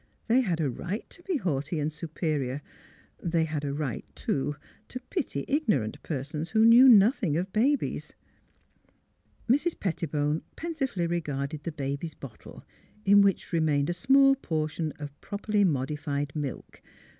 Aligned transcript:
They 0.27 0.41
had 0.41 0.59
a 0.59 0.67
right 0.71 1.07
to 1.11 1.21
be 1.21 1.37
haughty 1.37 1.77
and 1.77 1.93
superior. 1.93 2.63
They 3.21 3.43
had 3.43 3.63
a 3.63 3.71
right, 3.71 4.03
too, 4.15 4.55
to 4.87 4.99
pity 4.99 5.45
ignorant 5.47 6.01
persons 6.01 6.49
who 6.49 6.65
knew 6.65 6.89
nothing 6.89 7.37
of 7.37 7.53
babies. 7.53 8.13
ill 9.47 9.55
Mrs. 9.55 9.79
Pettibone 9.79 10.41
pensively 10.55 11.05
regarded 11.05 11.65
the 11.65 11.71
baby's 11.71 12.15
bottle, 12.15 12.63
in 13.05 13.21
which 13.21 13.53
remained 13.53 13.91
a 13.91 13.93
small 13.93 14.33
portion 14.35 14.91
of 14.97 15.21
prop 15.21 15.45
erly 15.45 15.63
modified 15.67 16.35
milk. 16.35 16.81